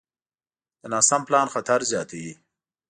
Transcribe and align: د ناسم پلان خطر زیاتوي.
د 0.81 0.83
ناسم 0.93 1.21
پلان 1.27 1.47
خطر 1.53 1.79
زیاتوي. 1.91 2.33